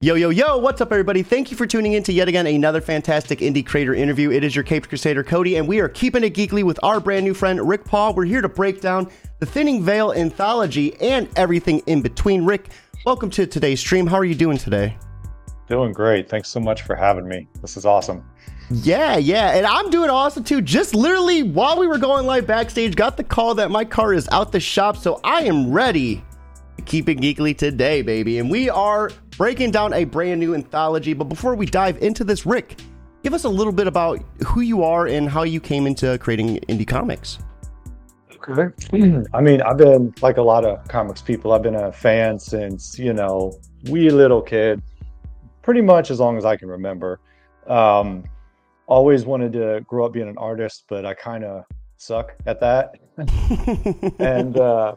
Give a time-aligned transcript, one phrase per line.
[0.00, 1.24] Yo, yo, yo, what's up, everybody?
[1.24, 4.30] Thank you for tuning in to yet again another fantastic indie creator interview.
[4.30, 7.24] It is your Caped Crusader Cody, and we are keeping it geekly with our brand
[7.24, 8.14] new friend, Rick Paul.
[8.14, 12.44] We're here to break down the Thinning Veil anthology and everything in between.
[12.44, 12.68] Rick,
[13.04, 14.06] welcome to today's stream.
[14.06, 14.96] How are you doing today?
[15.68, 16.28] Doing great.
[16.28, 17.48] Thanks so much for having me.
[17.60, 18.24] This is awesome.
[18.70, 20.62] Yeah, yeah, and I'm doing awesome too.
[20.62, 24.28] Just literally while we were going live backstage, got the call that my car is
[24.30, 26.24] out the shop, so I am ready
[26.76, 28.38] to keep it geekly today, baby.
[28.38, 31.14] And we are breaking down a brand new anthology.
[31.14, 32.80] But before we dive into this, Rick,
[33.22, 36.58] give us a little bit about who you are and how you came into creating
[36.68, 37.38] indie comics.
[38.50, 38.74] Okay.
[39.32, 41.52] I mean, I've been like a lot of comics people.
[41.52, 44.82] I've been a fan since you know wee little kid,
[45.62, 47.20] pretty much as long as I can remember.
[47.66, 48.24] Um,
[48.86, 51.64] always wanted to grow up being an artist, but I kind of
[51.96, 52.94] suck at that.
[54.18, 54.94] and uh,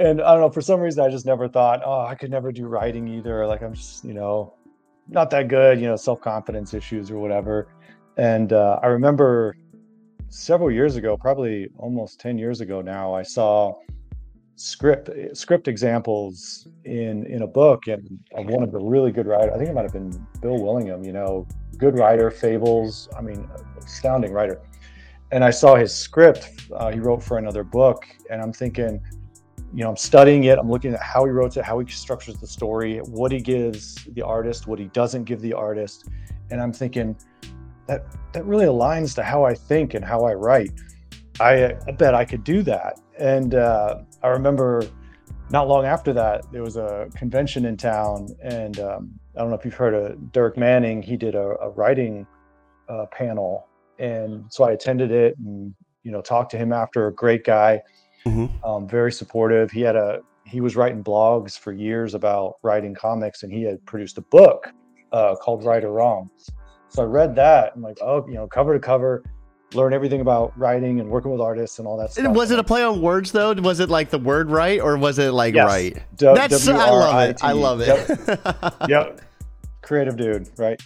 [0.00, 2.50] and I don't know for some reason I just never thought, oh, I could never
[2.50, 3.46] do writing either.
[3.46, 4.54] Like I'm just you know
[5.08, 7.68] not that good, you know, self confidence issues or whatever.
[8.16, 9.56] And uh, I remember
[10.28, 13.74] several years ago, probably almost ten years ago now, I saw
[14.56, 19.52] script script examples in in a book and one of the really good writers.
[19.54, 21.04] I think it might have been Bill Willingham.
[21.04, 23.08] You know, good writer, fables.
[23.18, 23.48] I mean,
[23.78, 24.60] astounding writer.
[25.32, 29.00] And I saw his script uh, he wrote for another book, and I'm thinking,
[29.72, 30.58] you know, I'm studying it.
[30.58, 33.96] I'm looking at how he wrote it, how he structures the story, what he gives
[34.12, 36.08] the artist, what he doesn't give the artist,
[36.50, 37.16] and I'm thinking
[37.86, 40.72] that that really aligns to how I think and how I write.
[41.40, 43.00] I, I bet I could do that.
[43.18, 44.82] And uh, I remember
[45.50, 49.56] not long after that, there was a convention in town, and um, I don't know
[49.56, 51.02] if you've heard of Dirk Manning.
[51.02, 52.26] He did a, a writing
[52.88, 53.66] uh, panel,
[53.98, 57.08] and so I attended it, and you know, talked to him after.
[57.08, 57.82] A great guy,
[58.26, 58.64] mm-hmm.
[58.64, 59.70] um, very supportive.
[59.70, 63.84] He had a he was writing blogs for years about writing comics, and he had
[63.86, 64.72] produced a book
[65.12, 66.30] uh, called Write or Wrong.
[66.88, 67.72] So I read that.
[67.76, 69.22] I'm like, oh, you know, cover to cover
[69.74, 72.34] learn everything about writing and working with artists and all that stuff.
[72.34, 73.52] Was it a play on words though?
[73.54, 75.66] Was it like the word right or was it like yes.
[75.66, 75.94] right?
[76.16, 77.44] D- That's I love it.
[77.44, 78.28] I love it.
[78.28, 78.74] Yep.
[78.88, 79.20] yep.
[79.82, 80.80] Creative dude, right?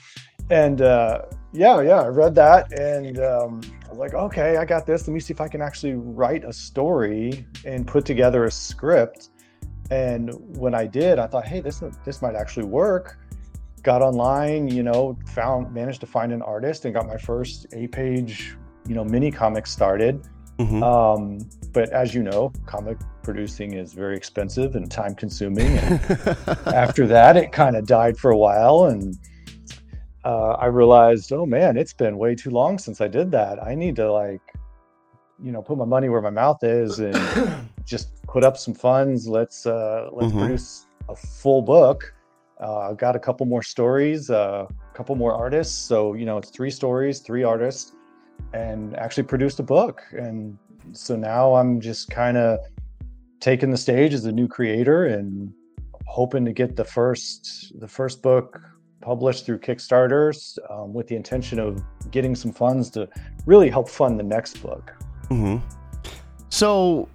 [0.51, 1.23] And uh,
[1.55, 5.07] yeah, yeah, I read that and um, I was like, okay, I got this.
[5.07, 9.31] Let me see if I can actually write a story and put together a script.
[9.91, 13.19] And when I did, I thought, hey, this this might actually work
[13.83, 17.93] got online, you know, found managed to find an artist and got my first eight
[17.93, 20.27] page you know mini comics started
[20.59, 20.83] mm-hmm.
[20.83, 21.39] um,
[21.73, 26.01] but as you know comic producing is very expensive and time consuming and
[26.67, 29.19] after that it kind of died for a while and
[30.25, 33.75] uh, i realized oh man it's been way too long since i did that i
[33.75, 34.41] need to like
[35.43, 39.27] you know put my money where my mouth is and just put up some funds
[39.27, 40.41] let's uh let's mm-hmm.
[40.41, 42.15] produce a full book
[42.61, 46.39] uh, i've got a couple more stories a uh, couple more artists so you know
[46.39, 47.93] it's three stories three artists
[48.53, 50.03] and actually produced a book.
[50.13, 50.57] And
[50.93, 52.61] so now I'm just kind of
[53.41, 55.53] taking the stage as a new creator and
[56.07, 58.61] hoping to get the first the first book
[59.05, 63.09] published through Kickstarters um, with the intention of getting some funds to
[63.45, 64.93] really help fund the next book.
[65.29, 65.59] Mm-hmm.
[66.49, 67.09] So,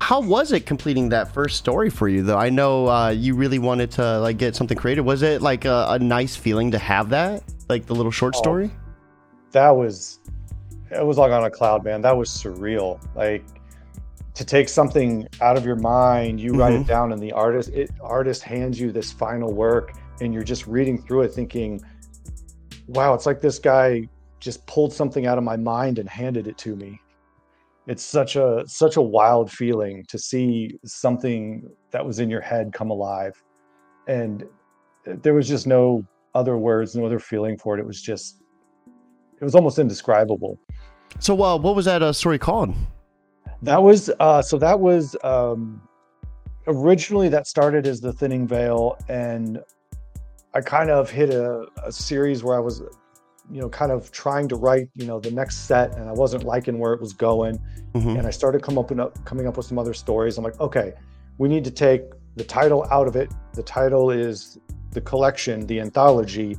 [0.00, 2.22] how was it completing that first story for you?
[2.22, 5.02] Though I know uh, you really wanted to like get something created.
[5.02, 8.38] Was it like a, a nice feeling to have that, like the little short oh,
[8.38, 8.70] story?
[9.52, 10.20] That was
[10.90, 12.00] it was like on a cloud, man.
[12.00, 13.00] That was surreal.
[13.14, 13.44] Like
[14.34, 16.60] to take something out of your mind, you mm-hmm.
[16.60, 16.88] write it mm-hmm.
[16.88, 20.98] down, and the artist it, artist hands you this final work, and you're just reading
[20.98, 21.82] through it, thinking,
[22.88, 24.08] "Wow, it's like this guy
[24.40, 27.00] just pulled something out of my mind and handed it to me."
[27.86, 32.72] It's such a such a wild feeling to see something that was in your head
[32.72, 33.40] come alive,
[34.08, 34.44] and
[35.04, 36.04] there was just no
[36.34, 37.80] other words, no other feeling for it.
[37.80, 38.42] It was just
[39.40, 40.58] it was almost indescribable.
[41.18, 42.74] So, uh, what was that uh, story called?
[43.62, 44.58] That was uh, so.
[44.58, 45.80] That was um,
[46.66, 49.60] originally that started as the Thinning Veil, and
[50.56, 52.80] I kind of hit a, a series where I was,
[53.50, 56.44] you know, kind of trying to write, you know, the next set, and I wasn't
[56.44, 57.60] liking where it was going,
[57.92, 58.16] mm-hmm.
[58.16, 60.38] and I started come up up, coming up with some other stories.
[60.38, 60.94] I'm like, okay,
[61.36, 62.04] we need to take
[62.36, 63.30] the title out of it.
[63.52, 64.58] The title is
[64.92, 66.56] the collection, the anthology,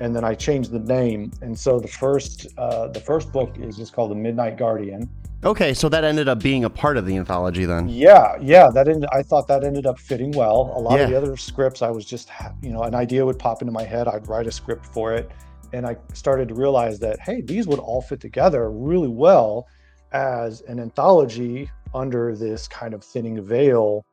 [0.00, 1.30] and then I changed the name.
[1.42, 5.08] And so the first uh, the first book is just called The Midnight Guardian.
[5.42, 7.88] Okay, so that ended up being a part of the anthology then.
[7.88, 10.70] Yeah, yeah, that ended, I thought that ended up fitting well.
[10.76, 11.04] A lot yeah.
[11.04, 12.28] of the other scripts, I was just,
[12.60, 14.06] you know, an idea would pop into my head.
[14.06, 15.30] I'd write a script for it,
[15.72, 19.66] and I started to realize that hey, these would all fit together really well
[20.12, 24.04] as an anthology under this kind of thinning veil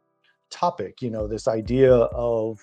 [0.50, 1.02] topic.
[1.02, 2.62] You know, this idea of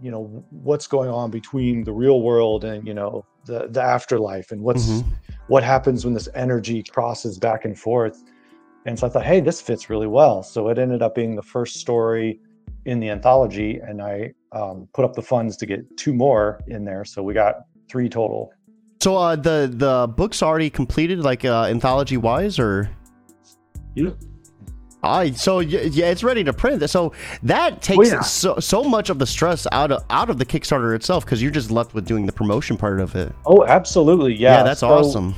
[0.00, 4.52] you know what's going on between the real world and you know the the afterlife
[4.52, 5.04] and what's Mhm.
[5.48, 8.22] what happens when this energy crosses back and forth.
[8.86, 10.42] And so i thought hey this fits really well.
[10.42, 12.40] So it ended up being the first story
[12.84, 16.84] in the anthology and i um, put up the funds to get two more in
[16.84, 17.04] there.
[17.04, 17.56] So we got
[17.90, 18.50] three total.
[19.02, 22.90] So uh, the the book's already completed, like uh, anthology wise, or?
[23.94, 24.10] Yeah
[25.02, 26.88] I so yeah, it's ready to print.
[26.90, 27.12] So
[27.44, 28.20] that takes yeah.
[28.20, 31.52] so so much of the stress out of out of the Kickstarter itself because you're
[31.52, 33.32] just left with doing the promotion part of it.
[33.46, 35.34] oh absolutely yeah, Yeah, that's So- awesome.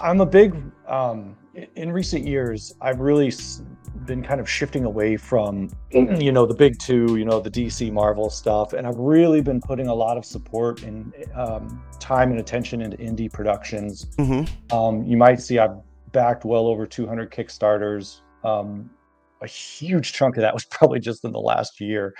[0.00, 0.54] I'm a big
[0.86, 1.36] um
[1.74, 3.32] in recent years I've really
[4.04, 7.90] been kind of shifting away from you know the big two, you know the DC
[7.92, 12.38] Marvel stuff and I've really been putting a lot of support and um, time and
[12.38, 14.06] attention into indie productions.
[14.18, 15.76] hmm Um, you might see I've
[16.12, 18.20] backed well over 200 Kickstarters.
[18.46, 18.90] Um,
[19.42, 22.14] a huge chunk of that was probably just in the last year.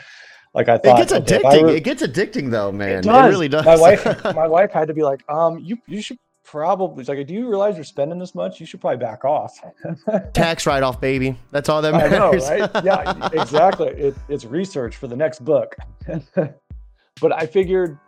[0.54, 1.62] Like I thought, It gets okay, addicting.
[1.62, 2.98] were- It gets addicting though, man.
[3.00, 3.30] It, does.
[3.30, 3.64] really does.
[3.64, 7.26] My wife, my wife had to be like, um, you you should probably it's like,
[7.26, 8.60] do you realize you're spending this much?
[8.60, 9.52] You should probably back off.
[10.32, 11.36] Tax write off, baby.
[11.50, 12.48] That's all that I know, matters.
[12.48, 12.84] right?
[12.84, 13.88] Yeah, exactly.
[13.88, 15.74] It, it's research for the next book.
[16.34, 17.98] but I figured,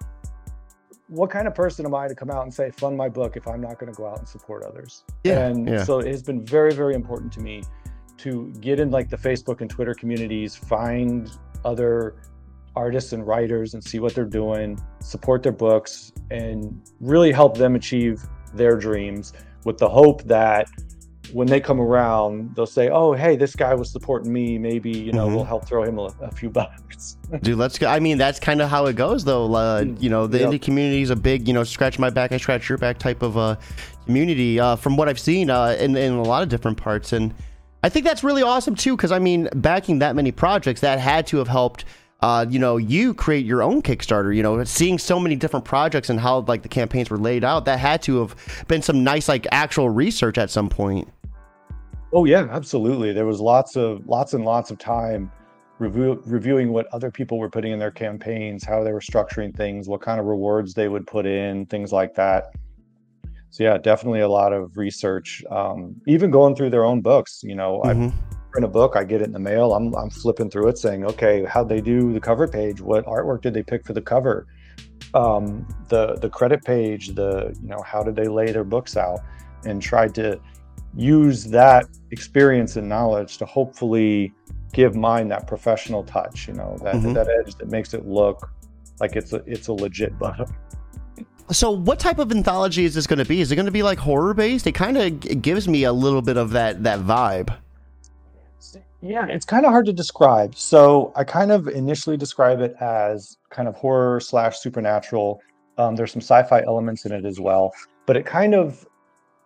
[1.08, 3.46] what kind of person am I to come out and say fund my book if
[3.48, 5.02] I'm not going to go out and support others?
[5.24, 5.82] Yeah, and yeah.
[5.84, 7.62] so it has been very, very important to me
[8.18, 11.30] to get in like the Facebook and Twitter communities, find
[11.64, 12.16] other
[12.76, 17.74] artists and writers and see what they're doing, support their books, and really help them
[17.74, 18.22] achieve
[18.54, 19.32] their dreams
[19.64, 20.68] with the hope that
[21.32, 24.56] when they come around, they'll say, "Oh, hey, this guy was supporting me.
[24.56, 25.34] Maybe you know Mhm.
[25.34, 27.86] we'll help throw him a, a few bucks." Dude, let's go.
[27.86, 29.52] I mean, that's kind of how it goes, though.
[29.52, 30.48] Uh, Mm, you know, the yep.
[30.50, 33.22] indie community is a big, you know, scratch my back, I scratch your back type
[33.22, 33.56] of uh,
[34.06, 34.58] community.
[34.58, 37.34] Uh, from what I've seen uh, in in a lot of different parts, and
[37.82, 38.96] I think that's really awesome too.
[38.96, 41.84] Because I mean, backing that many projects, that had to have helped.
[42.20, 44.34] Uh, you know, you create your own Kickstarter.
[44.34, 47.64] You know, seeing so many different projects and how like the campaigns were laid out,
[47.66, 51.08] that had to have been some nice like actual research at some point.
[52.12, 53.12] Oh yeah, absolutely.
[53.12, 55.30] There was lots of lots and lots of time
[55.78, 59.88] review, reviewing what other people were putting in their campaigns, how they were structuring things,
[59.88, 62.54] what kind of rewards they would put in, things like that.
[63.50, 65.42] So yeah, definitely a lot of research.
[65.50, 67.40] Um, even going through their own books.
[67.42, 68.12] You know, I Mhm.
[68.52, 69.72] print a book, I get it in the mail.
[69.74, 72.80] I'm I'm flipping through it, saying, okay, how'd they do the cover page?
[72.80, 74.46] What artwork did they pick for the cover?
[75.14, 79.20] Um, the the credit page, the you know, how did they lay their books out?
[79.64, 80.38] And tried to
[80.94, 84.32] use that experience and knowledge to hopefully
[84.72, 86.48] give mine that professional touch.
[86.48, 87.14] You know, that Mhm.
[87.14, 88.50] that edge that makes it look
[89.00, 90.36] like it's a it's a legit book.
[91.50, 93.40] So, what type of anthology is this going to be?
[93.40, 94.66] Is it going to be like horror based?
[94.66, 97.56] It kind of gives me a little bit of that that vibe.
[99.00, 100.56] Yeah, it's kind of hard to describe.
[100.56, 105.40] So I kind of initially describe it as kind of horror slash supernatural.
[105.78, 107.72] Um, there's some sci-fi elements in it as well,
[108.06, 108.84] but it kind of,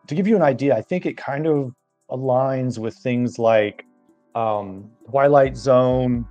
[0.07, 1.75] to give you an idea, I think it kind of
[2.11, 3.85] aligns with things like
[4.35, 6.27] um, Twilight Zone,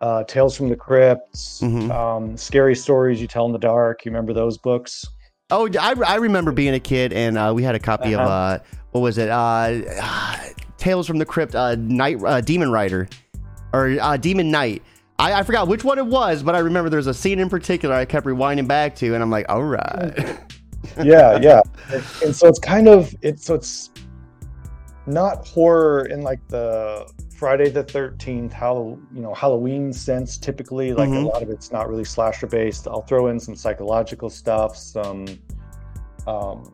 [0.00, 1.90] uh, Tales from the Crypts, Mhm.
[1.90, 4.04] um, Scary Stories You Tell in the Dark.
[4.04, 5.04] You remember those books?
[5.50, 8.28] Oh, I, I remember being a kid and uh, we had a copy of Uh-huh.
[8.30, 8.58] uh,
[8.92, 9.28] what was it?
[9.28, 10.36] Uh, uh,
[10.78, 13.08] Tales from the Crypt, uh, Night uh, Demon Rider,
[13.72, 14.82] or uh, Demon Knight.
[15.18, 17.94] I, I forgot which one it was, but I remember there's a scene in particular
[17.94, 20.38] I kept rewinding back to, and I'm like, all right.
[21.02, 23.88] yeah yeah and, and so it's kind of it's so it's
[25.06, 31.10] not horror in like the friday the 13th how you know halloween sense typically like
[31.10, 31.24] Mhm.
[31.24, 32.86] a lot of it's not really slasher based.
[32.86, 35.26] I'll throw in some psychological stuff some
[36.26, 36.72] um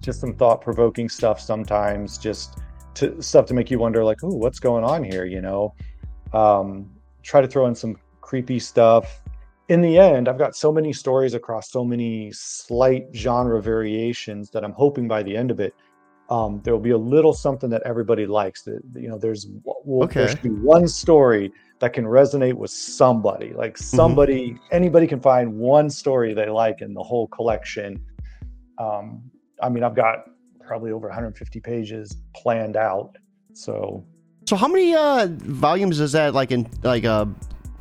[0.00, 2.58] just some thought-provoking stuff sometimes just
[2.94, 5.24] to stuff to make you wonder like oh what's going on here?
[5.24, 5.74] You know?
[6.32, 6.90] Um
[7.22, 9.22] try to throw in some creepy stuff.
[9.68, 14.64] In the end, I've got so many stories across so many slight genre variations that
[14.64, 15.74] I'm hoping by the end of it,
[16.30, 18.62] um, there will be a little something that everybody likes.
[18.62, 20.32] That you know, there's well, there Okay.
[20.32, 23.52] should be one story that can resonate with somebody.
[23.52, 28.00] Like somebody, anybody can find one story they like in the whole collection.
[28.78, 29.22] Um,
[29.62, 30.24] I mean, I've got
[30.64, 33.16] probably over 150 pages planned out.
[33.52, 34.04] So
[34.46, 37.26] So, how many uh, volumes does that like in like uh,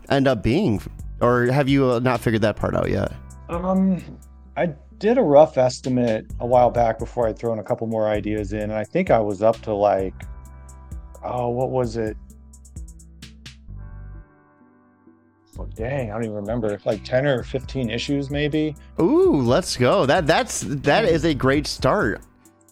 [0.09, 0.81] end up being,
[1.21, 3.11] or have you uh, not figured that part out yet?
[3.49, 4.01] Um,
[4.59, 8.51] I did a rough estimate a while back before I'd thrown a couple more ideas
[8.51, 10.13] in, and I think I was up to like,
[11.23, 12.17] oh, what was it?
[15.57, 16.77] Oh, dang, I don't even remember.
[16.83, 18.75] Like ten or fifteen issues, maybe.
[18.99, 20.05] Ooh, let's go.
[20.05, 22.21] That that's that is a great start.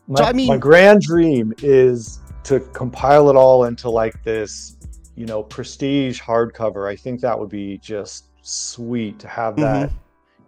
[0.10, 4.75] My, I mean- my grand dream is to compile it all into like this,
[5.15, 6.89] you know, prestige hardcover.
[6.89, 9.98] I think that would be just sweet to have that, mm-hmm.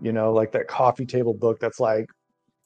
[0.01, 2.07] You know, like that coffee table book that's like,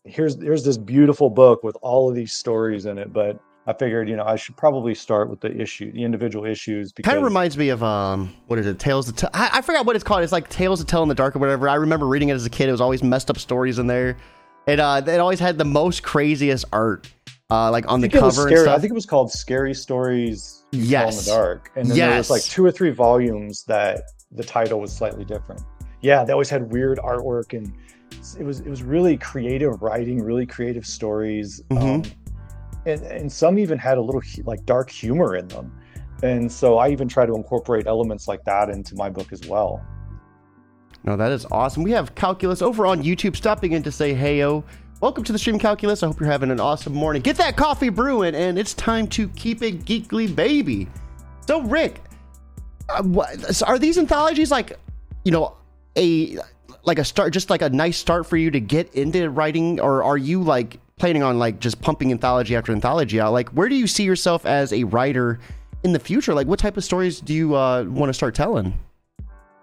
[0.06, 3.14] here's here's this beautiful book with all of these stories in it.
[3.14, 6.92] But I figured, you know, I should probably start with the issue, the individual issues.
[6.92, 8.80] Because Kind of reminds me of um, what is it?
[8.80, 9.30] Tales to Tell.
[9.34, 10.24] I, I forgot what it's called.
[10.24, 11.70] It's like Tales to Tell in the Dark or whatever.
[11.70, 12.68] I remember reading it as a kid.
[12.68, 14.18] It was always messed up stories in there.
[14.68, 17.10] It uh, it always had the most craziest art,
[17.50, 18.78] uh, like on the cover and stuff.
[18.78, 21.72] I think it was called Scary Stories Tell in the Dark.
[21.76, 25.62] And then there was like two or three volumes that the title was slightly different.
[26.04, 27.74] Yeah, they always had weird artwork and
[28.40, 31.62] it was it was really creative writing, really creative stories.
[31.72, 32.12] Um, Mhm.
[32.86, 35.72] and, and some even had a little like dark humor in them.
[36.22, 39.82] And so I even try to incorporate elements like that into my book as well.
[41.06, 41.84] No, that is awesome.
[41.84, 44.64] We have Calculus over on YouTube stopping in to say, hey, yo,
[45.02, 46.02] welcome to the stream, Calculus.
[46.02, 47.22] I hope you're having an awesome morning.
[47.22, 50.88] Get that coffee brewing, and it's time to keep it geekly, baby.
[51.46, 52.02] So, Rick,
[52.88, 54.80] uh, what, so are these anthologies like,
[55.26, 55.58] you know,
[55.98, 56.38] a
[56.84, 60.04] like a start, just like a nice start for you to get into writing, or
[60.04, 63.34] are you like planning on like just pumping anthology after anthology out?
[63.34, 65.40] Like, where do you see yourself as a writer
[65.84, 66.34] in the future?
[66.34, 68.78] Like, what type of stories do you uh, want to start telling?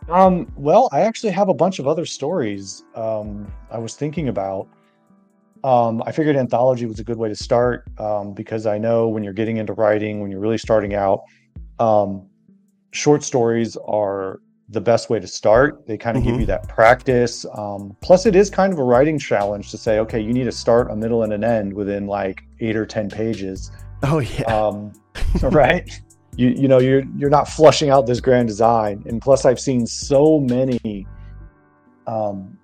[0.08, 4.66] Um, well, I actually have a bunch of other stories um, I was thinking about.
[5.62, 9.22] Um, I figured anthology was a good way to start um, because I know when
[9.22, 11.22] you're getting into writing, when you're really starting out,
[11.78, 12.26] um,
[12.92, 15.84] short stories are the best way to start.
[15.86, 16.40] They kind of give Mhm.
[16.40, 17.44] you that practice.
[17.54, 20.52] Um, plus, it is kind of a writing challenge to say, okay, you need to
[20.52, 23.70] start, a middle, and an end within like eight or 10 pages
[24.02, 24.44] Oh yeah.
[24.44, 24.92] um
[25.42, 25.90] right
[26.36, 29.86] you you know you're you're not flushing out this grand design and plus i've seen
[29.86, 31.06] so many
[32.06, 32.56] um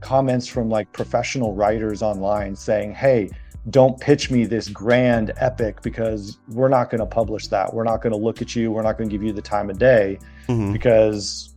[0.00, 3.28] comments from like professional writers online saying hey
[3.68, 8.00] don't pitch me this grand epic because we're not going to publish that we're not
[8.00, 10.18] going to look at you we're not going to give you the time of day
[10.50, 10.72] Mhm.
[10.72, 11.54] because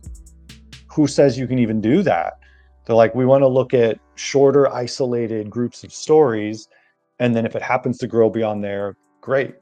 [0.88, 2.34] who says you can even do that?
[2.86, 6.68] They're like, we want to look at shorter, isolated groups of stories.
[7.18, 9.54] And then if it happens to grow beyond there, great.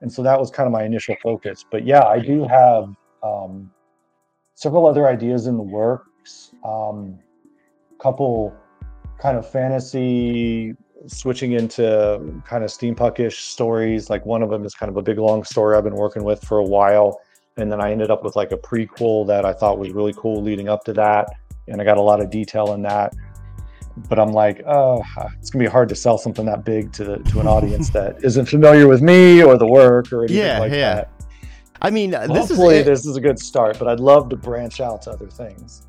[0.00, 1.64] And so that was kind of my initial focus.
[1.70, 3.70] But yeah, I do have um,
[4.54, 6.52] several other ideas in the works.
[6.64, 7.18] Um,
[8.00, 8.52] couple
[9.20, 10.74] kind of fantasy
[11.06, 14.10] switching into kind of steampunkish stories.
[14.10, 16.42] Like one of them is kind of a big long story I've been working with
[16.42, 17.20] for a while
[17.56, 20.42] and then I ended up with like a prequel that I thought was really cool
[20.42, 21.28] leading up to that,
[21.68, 23.14] and I got a lot of detail in that.
[24.08, 25.02] But I'm like, oh,
[25.38, 28.24] it's gonna be hard to sell something that big to the, to an audience that
[28.24, 30.94] isn't familiar with me or the work or anything Yeah, like yeah.
[30.94, 31.10] that.
[31.82, 34.80] I mean, this Hopefully, is this is a good start, but I'd love to branch
[34.80, 35.82] out to other things.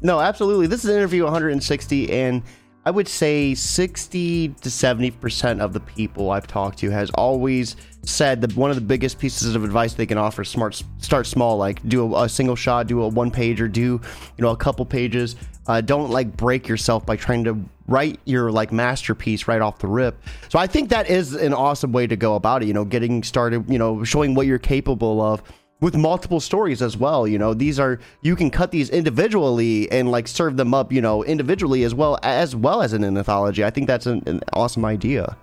[0.00, 0.68] no, absolutely.
[0.68, 2.42] This is interview 160, and
[2.84, 7.76] I would say 60 to 70 percent of the people I've talked to has always
[8.04, 11.58] said that one of the biggest pieces of advice they can offer smart start small
[11.58, 14.00] like do a, a single shot do a one page or do you
[14.38, 15.36] know a couple pages.
[15.66, 19.86] Uh, don't like break yourself by trying to write your like masterpiece right off the
[19.86, 20.16] rip.
[20.48, 23.22] So i think that is an awesome way to go about it you know getting
[23.22, 25.42] started you know showing what you're capable of
[25.80, 30.10] with multiple stories as well you know these are you can cut these individually and
[30.10, 33.64] like serve them up you know individually as well as well as in an anthology
[33.64, 35.36] i think that's an, an awesome idea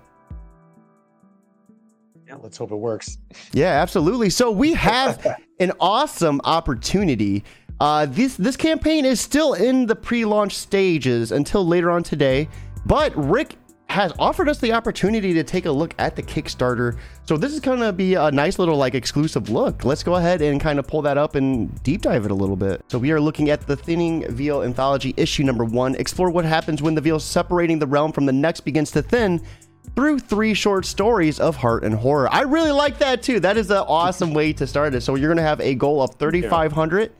[2.26, 3.16] Yeah, let's hope it works.
[3.52, 4.28] yeah, absolutely.
[4.28, 5.24] So we have
[5.60, 7.42] an awesome opportunity.
[7.80, 12.46] Uh, this this campaign is still in the pre-launch stages until later on today,
[12.84, 13.56] but Rick
[13.88, 16.98] has offered us the opportunity to take a look at the Kickstarter.
[17.24, 19.84] So this is going to be a nice little like exclusive look.
[19.84, 22.56] Let's go ahead and kind of pull that up and deep dive it a little
[22.56, 22.84] bit.
[22.88, 25.94] So we are looking at the Thinning Veil Anthology issue number one.
[25.94, 29.40] Explore what happens when the veil separating the realm from the next begins to thin
[29.96, 32.32] through three short stories of heart and horror.
[32.32, 33.40] I really like that too.
[33.40, 35.00] That is an awesome way to start it.
[35.00, 37.10] So you're gonna have a goal of 3,500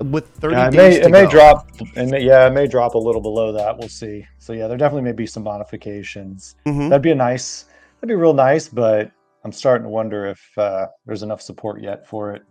[0.00, 2.94] with 30 Yeah, it days may to it may drop, and yeah, it may drop
[2.94, 3.76] a little below that.
[3.78, 4.26] We'll see.
[4.38, 6.56] So yeah, there definitely may be some modifications.
[6.66, 6.88] Mhm.
[6.88, 7.64] That'd be a nice.
[8.00, 9.10] That'd be real nice, but
[9.44, 12.42] I'm starting to wonder if uh, there's enough support yet for it.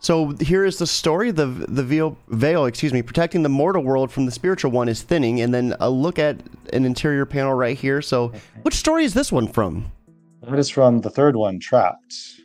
[0.00, 4.12] So here is the story: the the veil, veil, excuse me, protecting the mortal world
[4.12, 6.36] from the spiritual one is thinning, and then a look at
[6.72, 8.00] an interior panel right here.
[8.00, 8.32] So,
[8.62, 9.90] which story is this one from?
[10.42, 12.40] That is from the third one, Trapped.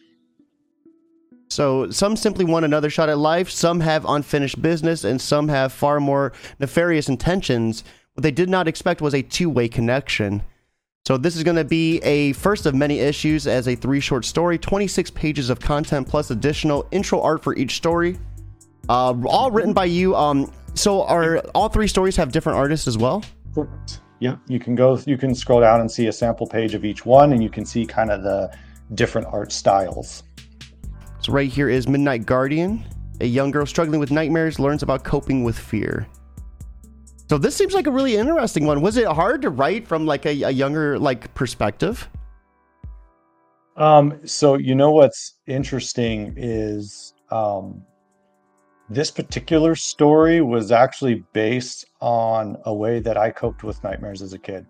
[1.53, 5.71] So some simply want another shot at life, some have unfinished business, and some have
[5.71, 7.83] far more nefarious intentions.
[8.15, 10.41] What they did not expect was a two-way connection.
[11.05, 14.25] So this is going to be a first of many issues as a three short
[14.25, 18.17] story, 26 pages of content plus additional intro art for each story.
[18.89, 20.15] Uh, all written by you.
[20.15, 23.23] Um, so are all three stories have different artists as well?
[23.53, 23.99] Correct.
[24.19, 24.97] Yeah, you can go.
[25.05, 27.65] You can scroll down and see a sample page of each one, and you can
[27.65, 28.55] see kind of the
[28.95, 30.23] different art styles.
[31.23, 32.85] So right here is Midnight Guardian,
[33.21, 36.05] A young girl struggling with nightmares learns about coping with fear.
[37.29, 38.81] So this seems like a really interesting one.
[38.81, 42.09] Was it hard to write from like a, a younger like perspective?
[43.77, 47.83] Um, so you know what's interesting is um,
[48.89, 54.33] this particular story was actually based on a way that I coped with nightmares as
[54.33, 54.65] a kid.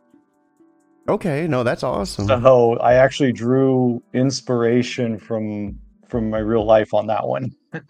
[1.09, 2.27] Okay, no, that's awesome.
[2.27, 5.79] So I actually drew inspiration from
[6.13, 7.55] from my real life on that one.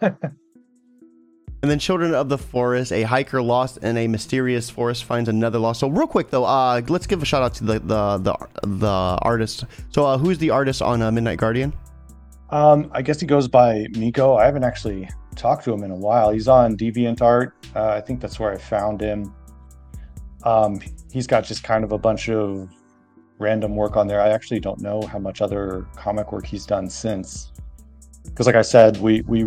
[1.62, 5.58] And then Children of the Forest, a hiker lost in a mysterious forest finds another
[5.58, 5.80] lost.
[5.80, 9.18] So real quick though, uh, let's give a shout out to the the the, the
[9.22, 9.64] artist.
[9.88, 11.72] So uh, who's the artist on uh, Midnight Guardian?
[12.50, 14.34] Um, I guess he goes by Miko.
[14.34, 16.30] I haven't actually talked to him in a while.
[16.32, 17.52] He's on DeviantArt.
[17.74, 19.34] Uh, I think that's where I found him.
[20.42, 22.68] Um, he's got just kind of a bunch of
[23.38, 24.20] random work on there.
[24.20, 27.52] I actually don't know how much other comic work he's done since.
[28.24, 29.44] Because, like I said, we we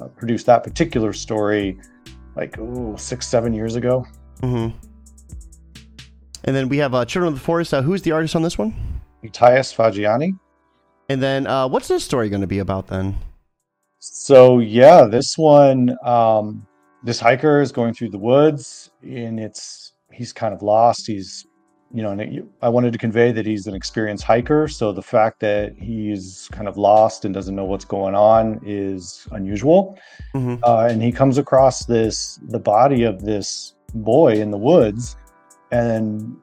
[0.00, 1.78] uh, produced that particular story
[2.36, 4.06] like oh six seven years ago.
[4.42, 4.76] Mm-hmm.
[6.44, 7.74] And then we have uh, Children of the Forest.
[7.74, 8.74] Uh, who's the artist on this one?
[9.22, 10.38] Matthias Faggiani.
[11.08, 13.16] And then uh, what's this story going to be about then?
[13.98, 16.66] So yeah, this one, um,
[17.02, 21.06] this hiker is going through the woods, and it's he's kind of lost.
[21.06, 21.46] He's
[21.92, 24.68] you know, and I wanted to convey that he's an experienced hiker.
[24.68, 29.26] So the fact that he's kind of lost and doesn't know what's going on is
[29.32, 29.98] unusual.
[30.34, 30.62] Mm-hmm.
[30.62, 35.16] Uh, and he comes across this the body of this boy in the woods,
[35.72, 36.36] and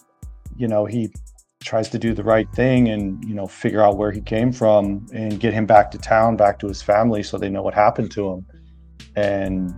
[0.57, 1.09] you know he
[1.63, 5.05] tries to do the right thing and you know figure out where he came from
[5.13, 8.11] and get him back to town, back to his family, so they know what happened
[8.11, 8.45] to him.
[9.15, 9.73] And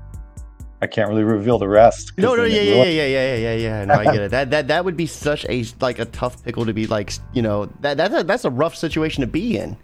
[0.81, 2.13] I can't really reveal the rest.
[2.17, 3.85] No, no, yeah, yeah, yeah, yeah, yeah, yeah, yeah.
[3.85, 4.31] No, I get it.
[4.31, 7.41] That that that would be such a like a tough pickle to be like, you
[7.41, 9.71] know, that that's a, that's a rough situation to be in.
[9.71, 9.77] You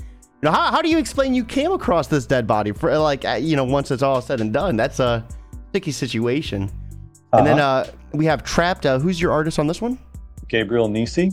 [0.43, 3.33] know, how how do you explain you came across this dead body for like uh,
[3.33, 4.77] you know once it's all said and done?
[4.77, 5.25] That's a
[5.69, 6.63] sticky situation.
[6.63, 7.39] Uh-huh.
[7.39, 8.85] And then uh, we have trapped.
[8.85, 9.99] Uh, who's your artist on this one?
[10.47, 11.31] Gabriel Nisi.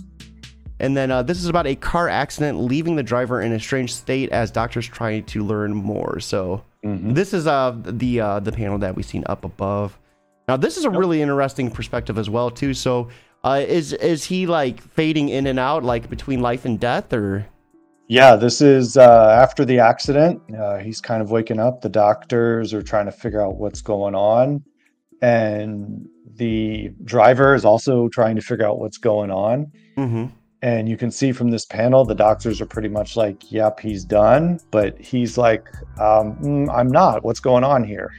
[0.80, 3.94] And then uh, this is about a car accident leaving the driver in a strange
[3.94, 6.18] state as doctors try to learn more.
[6.18, 7.14] So Mm-hmm.
[7.14, 9.98] This is uh the uh the panel that we've seen up above.
[10.48, 12.74] Now this is a really interesting perspective as well too.
[12.74, 13.08] So
[13.44, 17.46] uh, is is he like fading in and out like between life and death or?
[18.08, 20.42] Yeah, this is uh, after the accident.
[20.56, 21.80] Uh, he's kind of waking up.
[21.80, 24.62] The doctors are trying to figure out what's going on,
[25.22, 29.72] and the driver is also trying to figure out what's going on.
[29.96, 30.26] Mm-hmm.
[30.62, 34.04] And you can see from this panel, the doctors are pretty much like, yep, he's
[34.04, 34.60] done.
[34.70, 37.24] But he's like, um, mm, I'm not.
[37.24, 38.12] What's going on here?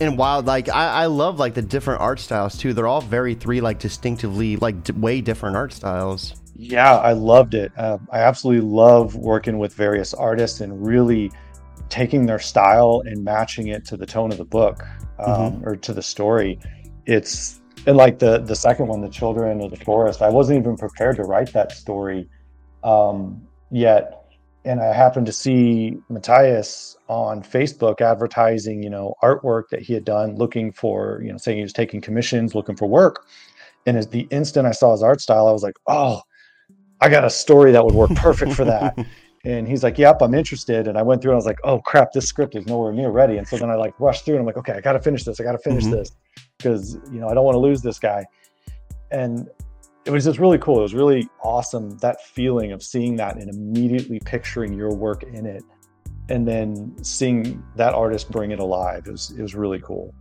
[0.00, 2.72] And while like I, I love like the different art styles too.
[2.74, 6.34] They're all very three like distinctively like d- way different art styles.
[6.54, 7.72] Yeah, I loved it.
[7.76, 11.30] Uh, I absolutely love working with various artists and really
[11.88, 14.82] taking their style and matching it to the tone of the book
[15.18, 15.68] um, mm-hmm.
[15.68, 16.58] or to the story.
[17.06, 20.76] It's and like the the second one, the children of the forest, I wasn't even
[20.76, 22.28] prepared to write that story
[22.82, 24.22] um, yet.
[24.64, 30.04] And I happened to see Matthias on Facebook advertising, you know, artwork that he had
[30.04, 33.26] done, looking for, you know, saying he was taking commissions, looking for work.
[33.86, 36.20] And as the instant I saw his art style, I was like, oh,
[37.00, 38.98] I got a story that would work perfect for that.
[39.46, 41.78] and he's like, "Yep, I'm interested." And I went through and I was like, "Oh
[41.80, 44.40] crap, this script is nowhere near ready." And so then I like rushed through and
[44.40, 45.40] I'm like, "Okay, I got to finish this.
[45.40, 45.92] I got to finish mm-hmm.
[45.92, 46.12] this."
[46.58, 48.24] because you know I don't want to lose this guy.
[49.10, 49.48] And
[50.04, 50.78] it was just really cool.
[50.78, 55.46] It was really awesome that feeling of seeing that and immediately picturing your work in
[55.46, 55.64] it,
[56.28, 59.04] and then seeing that artist bring it alive.
[59.06, 60.14] It was it was really cool.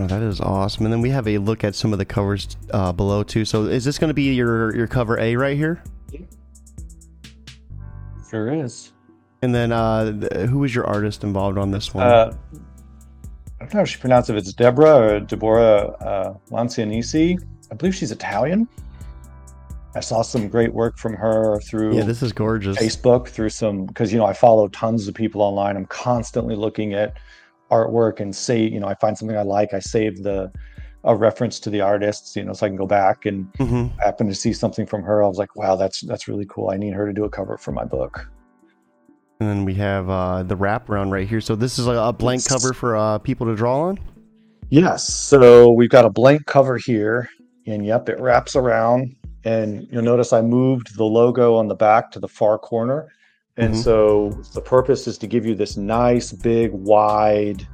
[0.00, 0.86] Oh, that is awesome.
[0.86, 3.44] And then we have a look at some of the covers uh, below too.
[3.44, 5.82] So is this going to be your your cover A right here?
[8.30, 8.92] Sure is.
[9.42, 10.12] And then uh,
[10.46, 12.06] who was your artist involved on this one?
[12.06, 12.36] Uh,
[13.60, 14.38] I don't know how she pronounces it.
[14.38, 17.38] It's Deborah or Deborah uh, Lancianisi.
[17.70, 18.68] I believe she's Italian.
[19.94, 22.76] I saw some great work from her through yeah, this is gorgeous.
[22.76, 25.76] Facebook through some because you know I follow tons of people online.
[25.76, 27.16] I'm constantly looking at
[27.70, 29.74] artwork and say you know I find something I like.
[29.74, 30.52] I save the
[31.04, 33.96] a reference to the artists, you know, so I can go back and mm-hmm.
[33.98, 35.22] Happen to see something from her.
[35.22, 36.70] I was like, wow, that's that's really cool.
[36.70, 38.28] I need her to do a cover for my book.
[39.40, 41.40] And then we have uh, the wraparound right here.
[41.40, 44.00] So this is a, blank cover for uh, people to draw on.
[44.68, 45.06] Yes.
[45.06, 47.28] So we've got a blank cover here,
[47.66, 49.14] and yep, it wraps around.
[49.44, 53.12] And you'll notice I moved the logo on the back to the far corner.
[53.56, 53.82] And mm-hmm.
[53.82, 57.66] so the purpose is to give you this nice, big, wide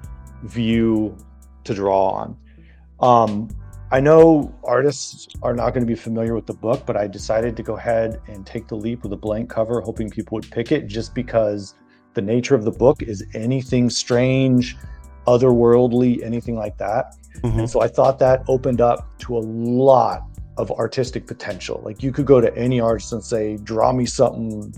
[0.42, 1.16] view
[1.64, 2.36] to draw on.
[3.04, 3.48] Um,
[3.92, 7.54] I know artists are not going to be familiar with the book, but I decided
[7.58, 10.72] to go ahead and take the leap with a blank cover, hoping people would pick
[10.72, 11.74] it just because
[12.14, 14.74] the nature of the book is anything strange,
[15.26, 17.14] otherworldly, anything like that.
[17.42, 17.58] Mhm.
[17.58, 20.22] And so I thought that opened up to a lot
[20.56, 21.82] of artistic potential.
[21.84, 24.72] Like you could go to any artist and say, draw me something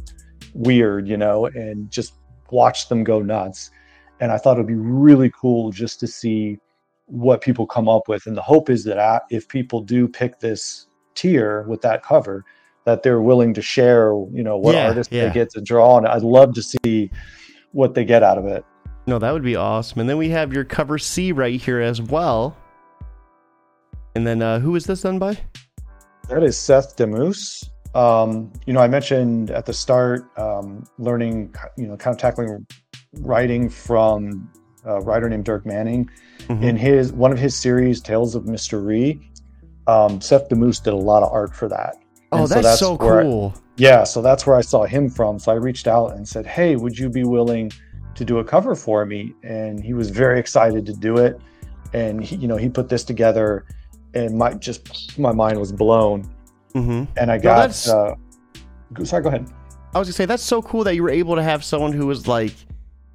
[0.52, 2.14] weird, you know, and just
[2.50, 3.70] watch them go nuts.
[4.18, 6.58] And I thought it'd be really cool just to see
[7.06, 8.26] what people come up with.
[8.26, 12.44] And the hope is that I- if people do pick this tier with that cover,
[12.84, 15.26] that they're willing to share, you know, what Yeah, artist yeah.
[15.26, 15.98] they get to draw.
[15.98, 17.10] And I'd love to see
[17.72, 18.64] what they get out of it.
[19.06, 20.00] No, that would be awesome.
[20.00, 22.56] And then we have your cover C right here as well.
[24.14, 25.38] And then uh, who is this done by?
[26.28, 27.68] That is Seth Damoose.
[27.94, 32.66] Um, you know, I mentioned at the start um, learning, you know, kind of tackling
[33.20, 34.50] writing from
[34.86, 36.08] a writer named Dirk Manning.
[36.48, 36.62] Mhm.
[36.62, 38.84] In his one of his series, Tales of Mr.
[38.84, 39.20] Rhee,
[39.86, 41.96] um, Seth Damoose did a lot of art for that.
[42.32, 43.54] Oh, And that's, so where I- cool.
[43.76, 45.38] yeah, so that's where I saw him from.
[45.38, 47.70] So I reached out and said, "Hey, would you be willing
[48.14, 51.38] to do a cover for me?" And he was very excited to do it.
[51.92, 53.64] And he, you know, he put this together,
[54.14, 56.24] and my just my mind was blown.
[56.74, 57.56] hmm And I got.
[57.70, 58.14] that's- uh,
[59.04, 59.46] sorry, go ahead.
[59.94, 62.06] I was gonna say that's so cool that you were able to have someone who
[62.06, 62.54] was like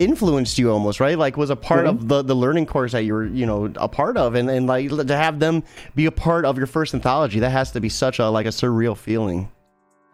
[0.01, 3.13] influenced you almost right like was a part of the the learning course that you
[3.13, 5.63] were you know a part of and and like to have them
[5.95, 8.49] be a part of your first anthology that has to be such a like a
[8.49, 9.47] surreal feeling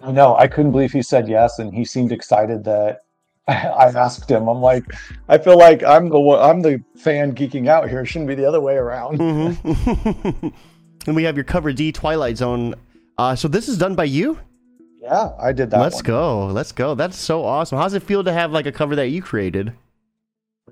[0.02, 0.36] I know.
[0.36, 3.02] I couldn't believe he said yes, and he seemed excited that
[3.48, 4.48] I asked him.
[4.48, 4.84] I'm like,
[5.28, 8.02] I feel like I'm the one, I'm the fan geeking out here.
[8.02, 9.18] It shouldn't be the other way around.
[9.18, 10.48] hmm
[11.08, 12.76] and we have your cover D Twilight Zone
[13.18, 14.40] uh so this is done by you
[15.08, 15.80] Yeah, I did that.
[15.80, 16.04] let's one.
[16.04, 19.08] go let's go that's so awesome how's it feel to have like a cover that
[19.08, 19.72] you created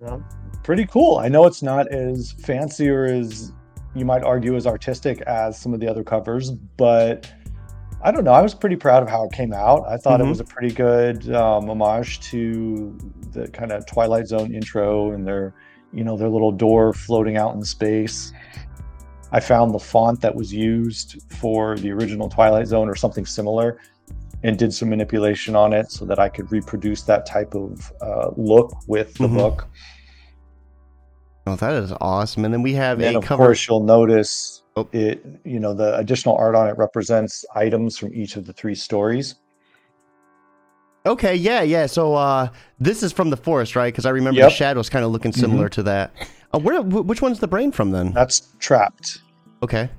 [0.02, 0.20] Yeah.
[0.64, 1.20] Pretty cool.
[1.20, 3.52] I know it's not as fancy or as
[3.94, 7.32] you might argue as artistic as some of the other covers, but
[8.04, 8.34] I don't know.
[8.34, 9.86] I was pretty proud of how it came out.
[9.88, 10.26] I thought Mhm.
[10.26, 12.98] it was a pretty good um, homage to
[13.32, 15.54] the kind of Twilight Zone intro and their,
[15.94, 18.34] you know, their little door floating out in space.
[19.32, 23.78] I found the font that was used for the original Twilight Zone or something similar
[24.46, 28.30] and did some manipulation on it so that I could reproduce that type of uh,
[28.38, 29.36] look with the Mhm.
[29.38, 29.68] book.
[31.48, 34.62] oh that is awesome and then we have And a of cover course, you'll notice
[34.78, 34.88] Oh.
[34.92, 35.24] it.
[35.46, 39.36] You know, the additional art on it represents items from each of the three stories.
[41.06, 41.86] Okay, yeah, yeah.
[41.86, 43.94] So uh, this is from the forest, right?
[43.94, 44.50] Because I remember Yep.
[44.50, 46.12] the shadows kind of looking similar to that.
[46.54, 48.12] Uh, where, wh- which one's the brain from then?
[48.12, 49.20] That's trapped.
[49.64, 49.90] Okay.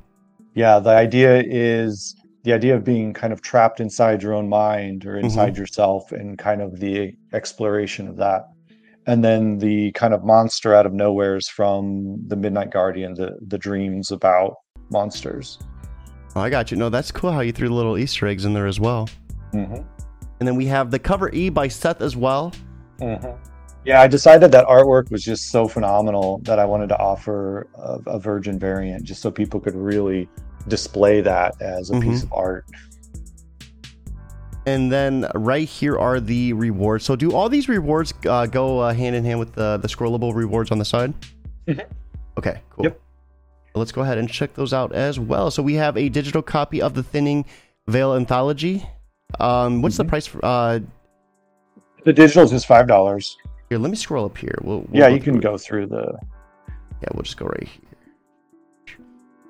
[0.54, 5.04] Yeah, the idea is the idea of being kind of trapped inside your own mind
[5.04, 8.42] or inside yourself, and kind of the exploration of that.
[9.08, 13.36] And then the kind of monster out of nowhere is from the Midnight Guardian, the
[13.48, 14.54] the dreams about
[14.90, 15.58] monsters.
[16.36, 16.76] Oh, I got you.
[16.76, 19.08] No, that's cool how you threw the little Easter eggs in there as well.
[19.52, 19.82] Mm-hmm.
[20.38, 22.52] And then we have the cover E by Seth as well.
[23.00, 27.98] Yeah, I decided that artwork was just so phenomenal that I wanted to offer a,
[28.06, 30.28] a virgin variant just so people could really
[30.68, 32.02] display that as a Mhm.
[32.02, 32.64] piece of art.
[34.66, 37.04] And then right here are the rewards.
[37.04, 40.34] So do all these rewards uh, go uh, hand in hand with the, the scrollable
[40.34, 41.14] rewards on the side?
[41.68, 41.84] Mhm.
[42.38, 42.84] Okay, cool.
[42.86, 43.00] Yep.
[43.76, 45.50] Let's go ahead and check those out as well.
[45.50, 47.44] So we have a digital copy of the Thinning
[47.86, 48.84] Veil Anthology.
[49.38, 50.08] Um, what's the Mhm.
[50.08, 50.44] price for?
[50.44, 50.80] Uh,
[52.04, 53.36] The digital is just five dollars.
[53.68, 54.56] here, let me scroll up here.
[54.62, 56.16] We'll, we'll Yeah, you can through- go through the.
[57.02, 57.82] Yeah, we'll just go right here.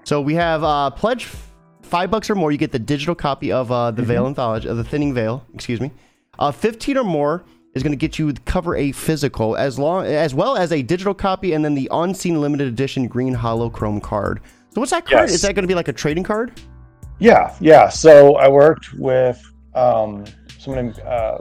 [0.07, 1.27] So we have uh, pledge
[1.83, 2.53] five bucks or more.
[2.53, 5.45] You get the digital copy of uh, the Veil Anthology, of the Thinning Veil.
[5.53, 5.90] Excuse me.
[6.38, 10.33] Uh, Fifteen or more is going to get you cover a physical, as long as
[10.33, 14.42] well as a digital copy, and then the unseen limited edition green holo chrome card.
[14.73, 15.29] So what's that card?
[15.29, 15.33] Yes.
[15.33, 16.53] Is that going to be like a trading card?
[17.19, 17.88] Yeah, yeah.
[17.88, 19.42] So I worked with
[19.75, 20.25] um,
[20.61, 21.38] someone named uh,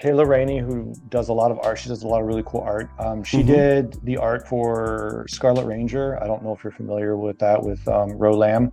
[0.00, 1.78] Kayla Rainey, who does a lot of art.
[1.78, 2.88] She does a lot of really cool art.
[2.98, 3.46] Um, she Mhm.
[3.46, 6.22] did the art for Scarlet Ranger.
[6.22, 8.72] I don't know if you're familiar with that with um, Rolam.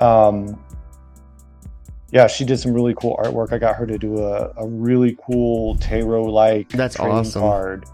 [0.00, 0.58] Um,
[2.10, 3.52] yeah, she did some really cool artwork.
[3.52, 7.42] I got her to do a, a really cool tarot like That's awesome.
[7.42, 7.84] card.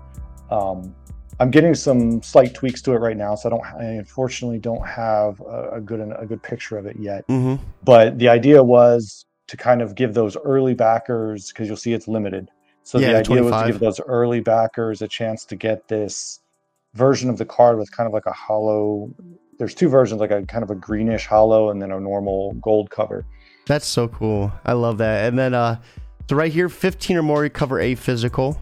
[0.50, 0.94] Um,
[1.40, 3.64] I'm getting some slight tweaks to it right now, so I don't.
[3.82, 7.62] I unfortunately don't have a, a good a good picture of it yet Mm-hmm.
[7.82, 12.08] but the idea was to kind of give those early backers because you'll see it's
[12.08, 12.50] limited
[12.82, 16.40] so Yeah, the idea was to give those early backers a chance to get this
[16.94, 19.12] version of the card with kind of like a holo
[19.58, 22.90] there's two versions like a kind of a greenish holo and then a normal gold
[22.90, 23.26] cover
[23.66, 24.50] That's so cool.
[24.64, 25.28] I love that.
[25.28, 25.80] And then uh,
[26.28, 28.60] so right here, fifteen or more, you cover a physical.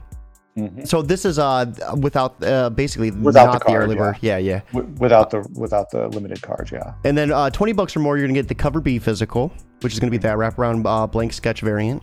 [0.84, 1.66] So this is uh
[2.00, 4.00] without uh basically Without the not the, card, early yeah.
[4.00, 4.16] bird.
[4.20, 4.60] Yeah, yeah.
[4.72, 8.16] W- without the without the limited cards yeah And then uh, 20 bucks or more,
[8.16, 10.84] you're going to get the cover B physical, which is going to be that wraparound
[10.86, 12.02] uh, blank sketch variant.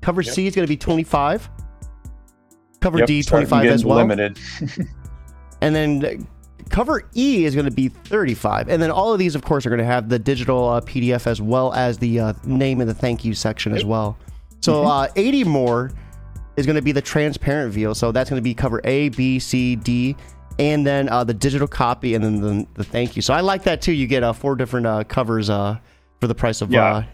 [0.00, 0.34] Cover Yep.
[0.34, 1.48] C is going to be 25.
[2.80, 3.98] Cover Yep, D 25 getting as well.
[3.98, 4.38] Limited.
[5.60, 6.26] And then
[6.68, 8.68] cover E is going to be 35.
[8.68, 11.26] And then all of these, of course, are going to have the digital uh, PDF
[11.26, 14.18] as well as the uh, name and the thank you section as well.
[14.60, 15.90] So uh, 80 more
[16.56, 17.94] is going to be the transparent view.
[17.94, 20.16] So that's going to be cover A, B, C, D,
[20.58, 23.22] and then uh, the digital copy and then the, the thank you.
[23.22, 23.92] So I like that too.
[23.92, 25.78] You get uh, four different uh, covers uh,
[26.20, 26.70] for the price of.
[26.70, 26.84] Yeah.
[26.96, 27.04] Uh,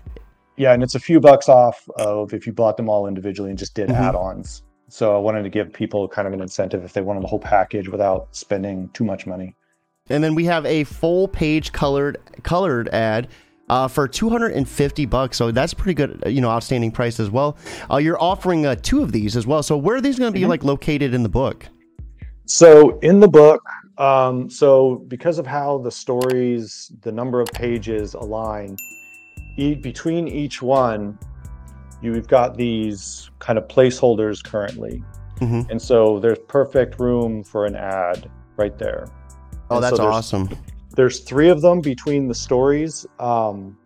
[0.57, 3.59] Yeah, and it's a few bucks off of if you bought them all individually and
[3.59, 3.95] just did Mhm.
[3.95, 4.63] add-ons.
[4.89, 7.39] So I wanted to give people kind of an incentive if they wanted the whole
[7.39, 9.55] package without spending too much money.
[10.11, 13.29] and then we have a full page colored colored ad
[13.71, 17.57] uh, for 250 bucks so that's pretty good uh, you know outstanding price as well
[17.91, 20.39] uh, you're offering uh, two of these as well so where are these going to
[20.39, 20.49] be Mhm.
[20.49, 21.67] like located in the book
[22.47, 23.63] So in the book,
[23.99, 28.77] um, so because of how the stories, the number of pages align,
[29.57, 31.17] e- between each one,
[32.03, 35.05] you've got these kind of placeholders currently,
[35.39, 35.71] Mhm.
[35.71, 39.07] and so there's perfect room for an ad right there.
[39.71, 40.49] oh And that's there's- awesome
[40.97, 43.07] There's three of them between the stories.
[43.19, 43.77] Um,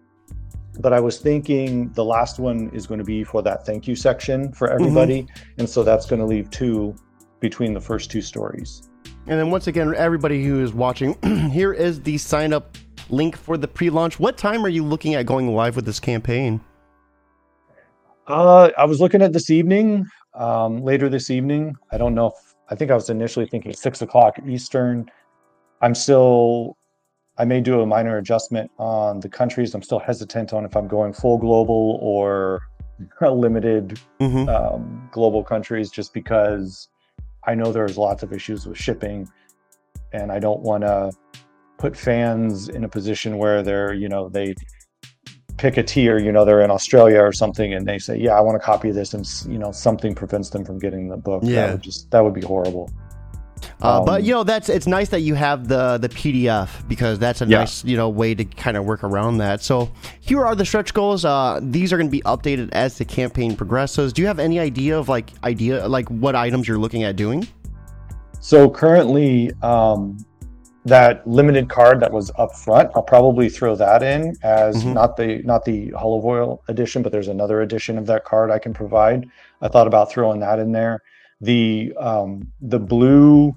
[0.81, 3.95] but I was thinking the last one is going to be for that thank you
[3.95, 5.27] section for everybody.
[5.59, 6.97] And so that's going to leave two
[7.41, 8.89] between the first two stories.
[9.27, 11.15] and then once again everybody who is watching
[11.51, 12.77] here is the sign up
[13.11, 16.61] link for the pre-launch what time are you looking at going live with this campaign
[18.27, 21.77] Uh, I was looking at this evening, um, later this evening.
[21.93, 22.35] I don't know if
[22.71, 25.11] I think I was initially thinking six o'clock Eastern.
[25.83, 26.77] I'm still,
[27.37, 29.75] I may do a minor adjustment on the countries.
[29.75, 32.63] I'm still hesitant on if I'm going full global or
[33.21, 34.49] limited mm-hmm.
[34.49, 36.89] um, global countries just because
[37.47, 39.29] I know there's lots of issues with shipping
[40.13, 41.11] and I don't want to
[41.79, 44.55] put fans in a position where they're, you know, they
[45.57, 48.41] pick a tier, you know, they're in Australia or something and they say, yeah, I
[48.41, 51.43] want to copy of this and, you know, something prevents them from getting the book.
[51.45, 51.67] Yeah.
[51.67, 52.91] That would just, that would be horrible.
[53.83, 57.19] Uh, but Um, you know that's it's nice that you have the the PDF because
[57.19, 57.59] that's a Yeah.
[57.61, 59.63] nice you know way to kind of work around that.
[59.63, 61.25] So here are the stretch goals.
[61.25, 64.13] Uh, these are going to be updated as the campaign progresses.
[64.13, 67.47] Do you have any idea of like idea like what items you're looking at doing?
[68.41, 70.19] So currently, um,
[70.87, 74.93] that limited card that was up front, I'll probably throw that in as Mhm.
[74.93, 78.59] not the not the olive oil edition, but there's another edition of that card I
[78.59, 79.27] can provide.
[79.63, 81.03] I thought about throwing that in there.
[81.45, 82.31] The um,
[82.61, 83.57] the blue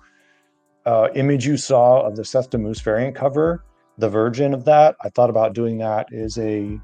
[0.86, 3.64] uh, image you saw of the Seth Damoose variant cover,
[3.98, 6.80] the version of that, I thought about doing that as a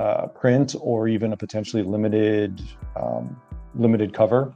[0.00, 2.60] uh, print or even a potentially limited
[2.96, 3.40] um,
[3.74, 4.54] limited cover.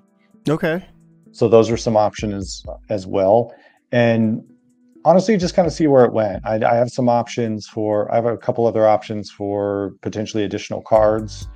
[0.48, 0.84] Okay.
[1.32, 3.54] So those are some options as well.
[3.92, 4.42] And
[5.04, 6.44] honestly, just kind of see where it went.
[6.44, 10.82] I, I have some options for, I have a couple other options for potentially additional
[10.82, 11.48] cards,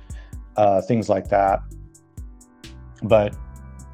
[0.57, 1.59] uh, things like that.
[3.01, 3.35] But,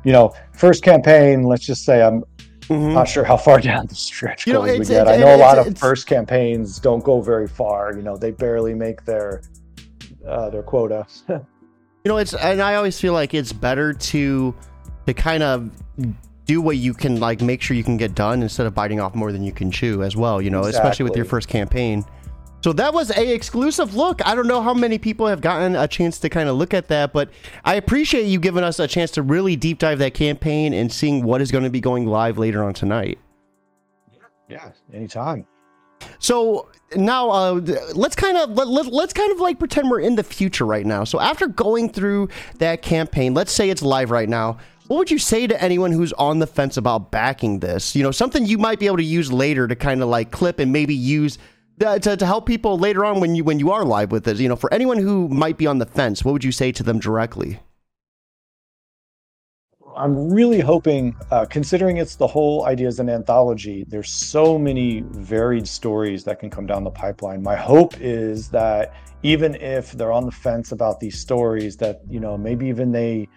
[0.03, 2.23] you know, first campaign, let's just say I'm
[2.69, 2.93] Mhm.
[2.93, 5.07] not sure how far down the stretch You know, goals we get.
[5.07, 7.93] I know a lot of first campaigns don't go very far.
[7.95, 9.41] You know, they barely make their
[10.27, 11.05] uh, their quota.
[12.05, 14.55] You know, it's and I always feel like it's better to
[15.05, 15.69] to kind of
[16.45, 19.13] do what you can like make sure you can get done instead of biting off
[19.15, 22.05] more than you can chew as well, you know, especially with your first campaign.
[22.61, 24.25] So that was a exclusive look.
[24.25, 26.89] I don't know how many people have gotten a chance to kind of look at
[26.89, 27.29] that, but
[27.63, 31.23] I appreciate you giving us a chance to really deep dive that campaign and seeing
[31.23, 33.17] what is going to be going live later on tonight.
[34.49, 35.45] Yeah, anytime.
[36.17, 37.61] So now uh,
[37.93, 40.85] let's kind of let, let, let's kind of like pretend we're in the future right
[40.85, 41.03] now.
[41.03, 44.57] So after going through that campaign, let's say it's live right now.
[44.87, 47.95] What would you say to anyone who's on the fence about backing this?
[47.95, 50.57] You know, something you might be able to use later to kind of like clip
[50.57, 51.37] and maybe use
[51.79, 54.39] to, to help people later on when you when you are live with this.
[54.39, 56.83] You know, for anyone who might be on the fence, what would you say to
[56.83, 57.59] them directly?
[59.97, 65.03] I'm really hoping, uh, considering it's the whole idea as an anthology, there's so many
[65.09, 67.43] varied stories that can come down the pipeline.
[67.43, 72.21] My hope is that even if they're on the fence about these stories, that, you
[72.21, 73.27] know, maybe even they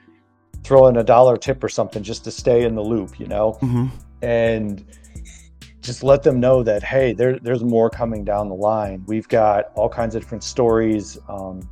[0.62, 3.58] throw in a dollar tip or something just to stay in the loop, you know,
[3.62, 3.86] Mm-hmm.
[4.24, 4.84] and
[5.82, 9.04] just let them know that, hey, there, there's more coming down the line.
[9.06, 11.18] We've got all kinds of different stories.
[11.28, 11.68] Um,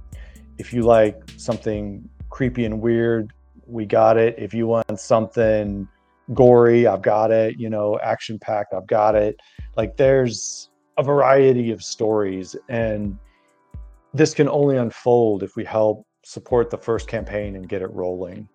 [0.59, 3.33] if you like something creepy and weird,
[3.67, 4.35] we got it.
[4.37, 5.89] If you want something
[6.35, 7.59] gory, I've got it.
[7.59, 9.37] You know, action packed, I've got it.
[9.77, 13.17] Like there's a variety of stories, and
[14.13, 18.49] this can only unfold if we help support the first campaign and get it rolling.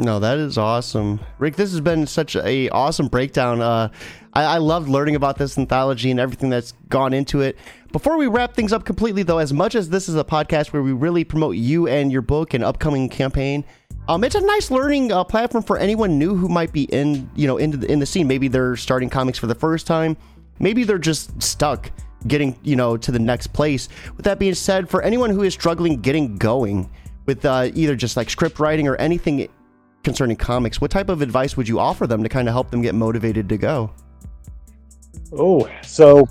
[0.00, 1.56] No, that is awesome, Rick.
[1.56, 3.60] This has been such a awesome breakdown.
[3.60, 3.88] Uh,
[4.32, 7.58] I, I loved learning about this anthology and everything that's gone into it.
[7.90, 10.82] Before we wrap things up completely, though, as much as this is a podcast where
[10.82, 13.64] we really promote you and your book and upcoming campaign,
[14.06, 17.48] um, it's a nice learning uh, platform for anyone new who might be in, you
[17.48, 18.28] know, into the, in the scene.
[18.28, 20.16] Maybe they're starting comics for the first time.
[20.60, 21.90] Maybe they're just stuck
[22.28, 23.88] getting, you know, to the next place.
[24.16, 26.88] With that being said, for anyone who is struggling getting going
[27.26, 29.48] with uh, either just like script writing or anything
[30.04, 32.82] concerning comics, what type of advice would you offer them to kind of help them
[32.82, 33.90] get motivated to go?
[35.32, 36.26] Oh, so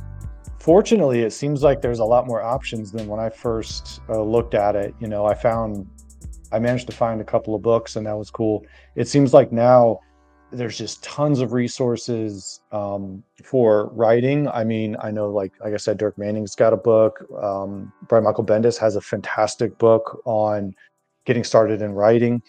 [0.59, 4.53] fortunately, it seems like there's a lot more options than when I first uh, looked
[4.53, 4.95] at it.
[4.99, 5.87] You know, I found,
[6.51, 8.65] I managed to find a couple of books, and that was cool.
[8.95, 9.99] It seems like now
[10.51, 14.47] there's just tons of resources um, for writing.
[14.47, 17.25] I mean, I know, like like I said, Dirk Manning's got a book.
[17.41, 20.73] Um, Brian Michael Bendis has a fantastic book on
[21.25, 22.41] getting started in writing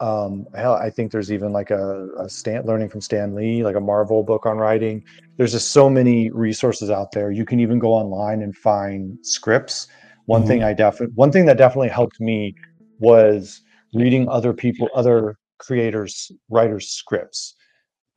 [0.00, 3.76] um hell i think there's even like a, a stan learning from stan lee like
[3.76, 5.02] a marvel book on writing.
[5.36, 7.30] There's just so many resources out there.
[7.30, 9.88] You can even go online and find scripts.
[10.26, 10.48] One mm-hmm.
[10.48, 12.54] thing i definitely one thing that definitely helped me
[12.98, 13.62] was
[13.94, 17.54] reading other people other creators writers scripts.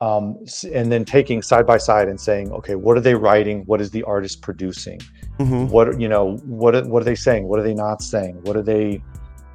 [0.01, 0.37] Um,
[0.73, 3.63] and then taking side by side and saying okay what are they writing?
[3.65, 4.99] What is the artist producing?
[5.39, 5.67] Mm-hmm.
[5.67, 7.47] what you know what what are they saying?
[7.47, 8.39] What are they not saying?
[8.43, 9.01] What are they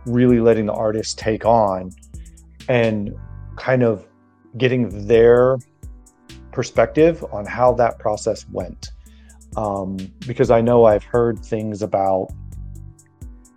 [0.06, 1.90] really letting the artist take on
[2.68, 3.14] and
[3.56, 4.06] kind of
[4.56, 5.58] getting their
[6.52, 8.90] perspective on how that process went.
[9.56, 9.96] Um,
[10.26, 12.28] because I know I've heard things about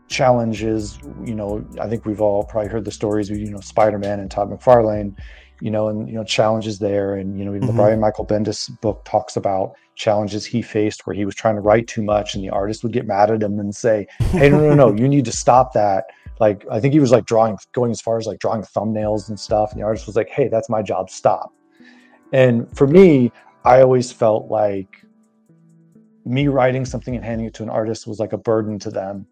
[0.08, 1.00] challenges.
[1.24, 4.30] You know, I think we've all probably heard the stories of you know Spider-Man and
[4.30, 5.18] Todd McFarlane.
[5.60, 7.78] You know, and you know challenges there, and you know even mm-hmm.
[7.78, 11.62] the Brian Michael Bendis book talks about challenges he faced where he was trying to
[11.62, 14.60] write too much, and the artist would get mad at him and say, "Hey, no,
[14.60, 16.06] no, no, you need to stop that."
[16.40, 19.40] Like I think he was like drawing going as far as like drawing thumbnails and
[19.40, 19.72] stuff.
[19.72, 21.54] And the artist was like, hey, that's my job, stop.
[22.34, 23.32] And for me,
[23.66, 25.04] I always felt like
[26.26, 29.26] me writing something and handing it to an artist was like a burden to them.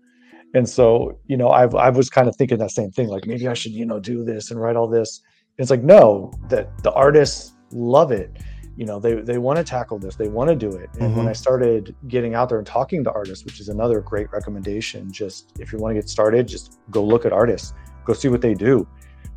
[0.54, 3.48] And so, you know, I've I was kind of thinking that same thing, like maybe
[3.48, 5.22] I should, you know, do this and write all this.
[5.58, 8.32] It's like, no, that the artists love it
[8.78, 10.90] you know they they want to tackle this they want to do it.
[10.94, 11.18] And mm-hmm.
[11.18, 15.12] when i started getting out there and talking to artists which is another great recommendation
[15.12, 17.74] just if you want to get started just go look at artists
[18.06, 18.88] go see what they do.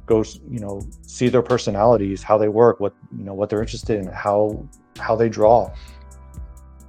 [0.06, 3.98] Go you know see their personalities how they work what you know what they're interested
[3.98, 4.66] in how
[4.98, 5.72] how they draw.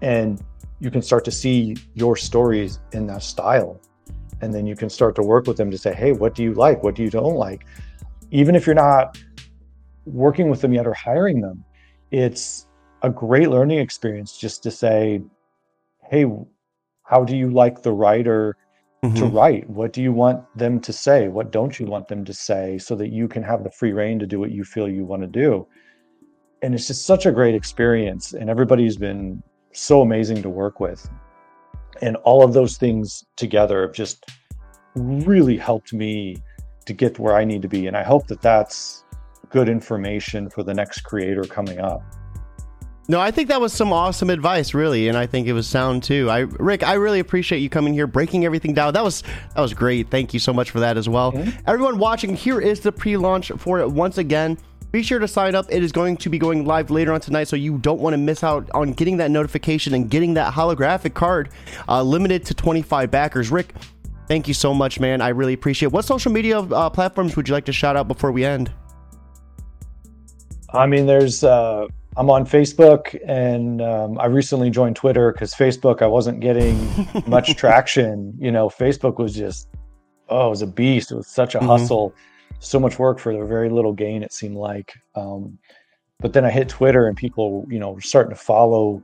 [0.02, 0.42] And
[0.80, 3.82] you can start to see your stories in that style.
[4.42, 6.54] And then you can start to work with them to say hey what do you
[6.54, 6.84] like?
[6.84, 7.66] What do you don't like?
[8.32, 9.18] Even if you're not
[10.06, 11.64] working with them yet or hiring them
[12.12, 12.67] it's
[13.02, 15.22] a great learning experience just to say,
[16.10, 16.26] hey,
[17.04, 18.56] how do you like the writer
[19.04, 19.15] mm-hmm.
[19.15, 19.69] to write?
[19.69, 21.28] What do you want them to say?
[21.28, 24.19] What don't you want them to say so that you can have the free reign
[24.19, 25.67] to do what you feel you want to do?
[26.62, 28.34] And it's just such a great experience.
[28.34, 29.41] And everybody's been
[29.72, 31.10] so amazing to work with.
[32.02, 34.26] And all of those things together have just
[34.95, 36.38] really helped me
[36.86, 37.88] to get where I need to be.
[37.88, 39.04] And I hope that that's
[39.50, 42.02] good information for the next creator coming up.
[43.10, 46.04] No, I think that was some awesome advice, really, and I think it was sound
[46.04, 46.30] too.
[46.30, 48.94] I, Rick, I really appreciate you coming here, breaking everything down.
[48.94, 49.24] That was
[49.56, 50.12] that was great.
[50.12, 51.32] Thank you so much for that as well.
[51.32, 51.60] Mm-hmm.
[51.66, 54.60] Everyone watching, here is the pre-launch for it once again.
[54.92, 55.66] Be sure to sign up.
[55.70, 58.18] It is going to be going live later on tonight, so you don't want to
[58.20, 61.50] miss out on getting that notification and getting that holographic card.
[61.88, 63.50] Uh, limited to 25 backers.
[63.50, 63.74] Rick,
[64.28, 65.20] thank you so much, man.
[65.20, 65.88] I really appreciate.
[65.88, 65.94] it.
[65.94, 68.72] What social media uh, platforms would you like to shout out before we end?
[70.73, 76.01] I mean, there's uh, I'm on Facebook, and um, I recently joined Twitter because Facebook
[76.01, 76.77] I wasn't getting
[77.27, 78.34] much traction.
[78.39, 79.67] You know, Facebook was just
[80.29, 81.12] oh, it was a beast.
[81.12, 81.67] It was such a mm-hmm.
[81.67, 82.13] hustle,
[82.60, 84.23] so much work for a very little gain.
[84.23, 84.93] It seemed like.
[85.15, 85.58] Um,
[86.19, 89.01] but then I hit Twitter, and people, you know, were starting to follow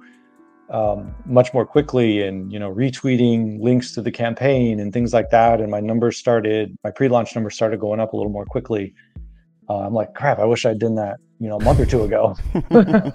[0.70, 5.30] um, much more quickly, and you know, retweeting links to the campaign and things like
[5.32, 5.62] that.
[5.62, 8.94] And my numbers started, my pre-launch numbers started going up a little more quickly
[9.70, 12.04] uh, I'm like, crap, I wish I'd done that, you know, a month or two
[12.04, 12.36] ago.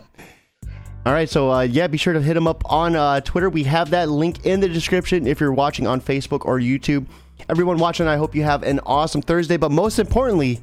[1.06, 3.48] All right, so uh, yeah, be sure to hit him up on uh, Twitter.
[3.48, 7.06] We have that link in the description if you're watching on Facebook or YouTube.
[7.48, 10.60] Everyone watching, I hope you have an awesome Thursday, but most importantly,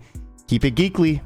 [0.47, 1.21] keep it geekly.